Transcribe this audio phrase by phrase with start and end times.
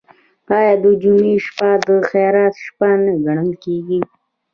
[0.57, 3.99] آیا د جمعې شپه د خیرات شپه نه ګڼل کیږي؟